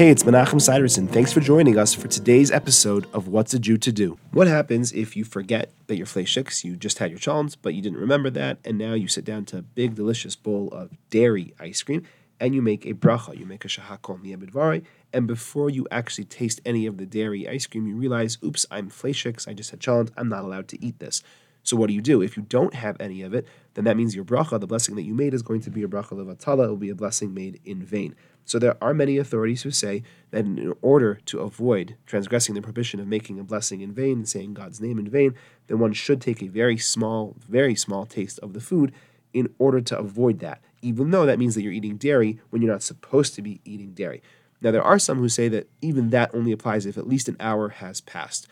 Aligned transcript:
Hey, 0.00 0.08
it's 0.08 0.22
Menachem 0.22 0.62
Siderson. 0.62 1.06
Thanks 1.06 1.30
for 1.30 1.40
joining 1.40 1.76
us 1.76 1.92
for 1.92 2.08
today's 2.08 2.50
episode 2.50 3.06
of 3.12 3.28
What's 3.28 3.52
a 3.52 3.58
Jew 3.58 3.76
to 3.76 3.92
Do. 3.92 4.18
What 4.32 4.46
happens 4.46 4.92
if 4.92 5.14
you 5.14 5.24
forget 5.24 5.72
that 5.88 5.96
you're 5.96 6.06
fleishiks, 6.06 6.64
you 6.64 6.74
just 6.74 6.96
had 7.00 7.10
your 7.10 7.20
cholent, 7.20 7.58
but 7.60 7.74
you 7.74 7.82
didn't 7.82 7.98
remember 7.98 8.30
that, 8.30 8.56
and 8.64 8.78
now 8.78 8.94
you 8.94 9.08
sit 9.08 9.26
down 9.26 9.44
to 9.44 9.58
a 9.58 9.60
big, 9.60 9.96
delicious 9.96 10.36
bowl 10.36 10.68
of 10.68 10.96
dairy 11.10 11.52
ice 11.60 11.82
cream, 11.82 12.06
and 12.40 12.54
you 12.54 12.62
make 12.62 12.86
a 12.86 12.94
bracha, 12.94 13.38
you 13.38 13.44
make 13.44 13.66
a 13.66 13.68
shahakol 13.68 14.18
miyabidvari, 14.24 14.86
and 15.12 15.26
before 15.26 15.68
you 15.68 15.86
actually 15.90 16.24
taste 16.24 16.62
any 16.64 16.86
of 16.86 16.96
the 16.96 17.04
dairy 17.04 17.46
ice 17.46 17.66
cream, 17.66 17.86
you 17.86 17.94
realize, 17.94 18.38
oops, 18.42 18.64
I'm 18.70 18.88
fleishiks, 18.88 19.46
I 19.46 19.52
just 19.52 19.70
had 19.70 19.80
cholent, 19.80 20.12
I'm 20.16 20.30
not 20.30 20.44
allowed 20.44 20.68
to 20.68 20.82
eat 20.82 20.98
this. 20.98 21.22
So 21.62 21.76
what 21.76 21.88
do 21.88 21.94
you 21.94 22.00
do? 22.00 22.22
If 22.22 22.36
you 22.36 22.42
don't 22.42 22.74
have 22.74 22.96
any 23.00 23.22
of 23.22 23.34
it, 23.34 23.46
then 23.74 23.84
that 23.84 23.96
means 23.96 24.16
your 24.16 24.24
bracha, 24.24 24.58
the 24.58 24.66
blessing 24.66 24.96
that 24.96 25.02
you 25.02 25.14
made, 25.14 25.34
is 25.34 25.42
going 25.42 25.60
to 25.62 25.70
be 25.70 25.82
a 25.82 25.88
bracha 25.88 26.12
levatala. 26.12 26.64
It 26.64 26.68
will 26.68 26.76
be 26.76 26.90
a 26.90 26.94
blessing 26.94 27.34
made 27.34 27.60
in 27.64 27.82
vain. 27.82 28.14
So 28.44 28.58
there 28.58 28.76
are 28.82 28.94
many 28.94 29.18
authorities 29.18 29.62
who 29.62 29.70
say 29.70 30.02
that 30.30 30.44
in 30.44 30.74
order 30.82 31.20
to 31.26 31.40
avoid 31.40 31.96
transgressing 32.06 32.54
the 32.54 32.62
prohibition 32.62 32.98
of 32.98 33.06
making 33.06 33.38
a 33.38 33.44
blessing 33.44 33.80
in 33.80 33.92
vain 33.92 34.24
saying 34.24 34.54
God's 34.54 34.80
name 34.80 34.98
in 34.98 35.08
vain, 35.08 35.34
then 35.68 35.78
one 35.78 35.92
should 35.92 36.20
take 36.20 36.42
a 36.42 36.48
very 36.48 36.78
small, 36.78 37.36
very 37.48 37.76
small 37.76 38.06
taste 38.06 38.38
of 38.40 38.52
the 38.52 38.60
food 38.60 38.92
in 39.32 39.54
order 39.58 39.80
to 39.80 39.98
avoid 39.98 40.40
that, 40.40 40.60
even 40.82 41.10
though 41.10 41.26
that 41.26 41.38
means 41.38 41.54
that 41.54 41.62
you're 41.62 41.72
eating 41.72 41.96
dairy 41.96 42.40
when 42.50 42.62
you're 42.62 42.72
not 42.72 42.82
supposed 42.82 43.34
to 43.34 43.42
be 43.42 43.60
eating 43.64 43.92
dairy. 43.92 44.22
Now, 44.60 44.72
there 44.72 44.82
are 44.82 44.98
some 44.98 45.18
who 45.18 45.28
say 45.28 45.48
that 45.48 45.68
even 45.80 46.10
that 46.10 46.34
only 46.34 46.52
applies 46.52 46.86
if 46.86 46.98
at 46.98 47.06
least 47.06 47.28
an 47.28 47.36
hour 47.38 47.68
has 47.68 48.00
passed 48.00 48.48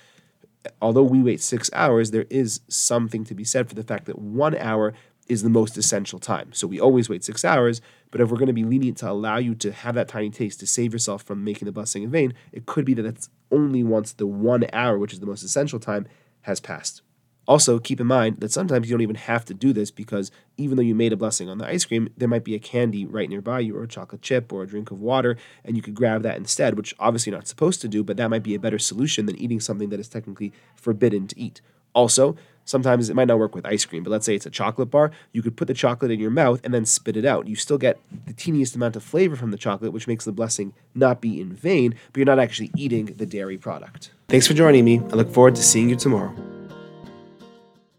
although 0.80 1.02
we 1.02 1.22
wait 1.22 1.40
six 1.40 1.70
hours, 1.72 2.10
there 2.10 2.26
is 2.30 2.60
something 2.68 3.24
to 3.24 3.34
be 3.34 3.44
said 3.44 3.68
for 3.68 3.74
the 3.74 3.82
fact 3.82 4.06
that 4.06 4.18
one 4.18 4.56
hour 4.56 4.94
is 5.28 5.42
the 5.42 5.50
most 5.50 5.76
essential 5.76 6.18
time. 6.18 6.52
So 6.52 6.66
we 6.66 6.80
always 6.80 7.08
wait 7.08 7.22
six 7.22 7.44
hours, 7.44 7.80
but 8.10 8.20
if 8.20 8.30
we're 8.30 8.38
going 8.38 8.46
to 8.46 8.52
be 8.52 8.64
lenient 8.64 8.98
to 8.98 9.10
allow 9.10 9.36
you 9.36 9.54
to 9.56 9.72
have 9.72 9.94
that 9.94 10.08
tiny 10.08 10.30
taste 10.30 10.60
to 10.60 10.66
save 10.66 10.92
yourself 10.92 11.22
from 11.22 11.44
making 11.44 11.66
the 11.66 11.72
blessing 11.72 12.02
in 12.02 12.10
vain, 12.10 12.34
it 12.52 12.66
could 12.66 12.84
be 12.84 12.94
that 12.94 13.04
it's 13.04 13.28
only 13.50 13.84
once 13.84 14.12
the 14.12 14.26
one 14.26 14.64
hour, 14.72 14.98
which 14.98 15.12
is 15.12 15.20
the 15.20 15.26
most 15.26 15.42
essential 15.42 15.78
time, 15.78 16.06
has 16.42 16.60
passed. 16.60 17.02
Also, 17.48 17.78
keep 17.78 17.98
in 17.98 18.06
mind 18.06 18.40
that 18.40 18.52
sometimes 18.52 18.88
you 18.88 18.94
don't 18.94 19.00
even 19.00 19.16
have 19.16 19.42
to 19.42 19.54
do 19.54 19.72
this 19.72 19.90
because 19.90 20.30
even 20.58 20.76
though 20.76 20.82
you 20.82 20.94
made 20.94 21.14
a 21.14 21.16
blessing 21.16 21.48
on 21.48 21.56
the 21.56 21.66
ice 21.66 21.86
cream, 21.86 22.10
there 22.14 22.28
might 22.28 22.44
be 22.44 22.54
a 22.54 22.58
candy 22.58 23.06
right 23.06 23.30
nearby 23.30 23.58
you, 23.58 23.74
or 23.74 23.84
a 23.84 23.88
chocolate 23.88 24.20
chip, 24.20 24.52
or 24.52 24.62
a 24.62 24.66
drink 24.66 24.90
of 24.90 25.00
water, 25.00 25.38
and 25.64 25.74
you 25.74 25.82
could 25.82 25.94
grab 25.94 26.22
that 26.22 26.36
instead, 26.36 26.76
which 26.76 26.94
obviously 26.98 27.30
you're 27.30 27.38
not 27.38 27.48
supposed 27.48 27.80
to 27.80 27.88
do, 27.88 28.04
but 28.04 28.18
that 28.18 28.28
might 28.28 28.42
be 28.42 28.54
a 28.54 28.58
better 28.60 28.78
solution 28.78 29.24
than 29.24 29.34
eating 29.36 29.60
something 29.60 29.88
that 29.88 29.98
is 29.98 30.08
technically 30.08 30.52
forbidden 30.76 31.26
to 31.26 31.40
eat. 31.40 31.62
Also, 31.94 32.36
sometimes 32.66 33.08
it 33.08 33.16
might 33.16 33.28
not 33.28 33.38
work 33.38 33.54
with 33.54 33.64
ice 33.64 33.86
cream, 33.86 34.02
but 34.02 34.10
let's 34.10 34.26
say 34.26 34.34
it's 34.34 34.44
a 34.44 34.50
chocolate 34.50 34.90
bar, 34.90 35.10
you 35.32 35.40
could 35.40 35.56
put 35.56 35.68
the 35.68 35.74
chocolate 35.74 36.10
in 36.10 36.20
your 36.20 36.30
mouth 36.30 36.60
and 36.64 36.74
then 36.74 36.84
spit 36.84 37.16
it 37.16 37.24
out. 37.24 37.48
You 37.48 37.56
still 37.56 37.78
get 37.78 37.98
the 38.26 38.34
teeniest 38.34 38.76
amount 38.76 38.94
of 38.94 39.02
flavor 39.02 39.36
from 39.36 39.52
the 39.52 39.56
chocolate, 39.56 39.94
which 39.94 40.06
makes 40.06 40.26
the 40.26 40.32
blessing 40.32 40.74
not 40.94 41.22
be 41.22 41.40
in 41.40 41.54
vain, 41.54 41.94
but 42.12 42.18
you're 42.18 42.26
not 42.26 42.38
actually 42.38 42.70
eating 42.76 43.06
the 43.06 43.24
dairy 43.24 43.56
product. 43.56 44.10
Thanks 44.28 44.46
for 44.46 44.52
joining 44.52 44.84
me. 44.84 44.98
I 44.98 45.14
look 45.14 45.32
forward 45.32 45.54
to 45.54 45.62
seeing 45.62 45.88
you 45.88 45.96
tomorrow. 45.96 46.34